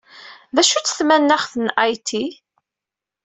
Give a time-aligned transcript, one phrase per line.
[0.55, 2.25] D acu-tt tmaneɣt n Haiti?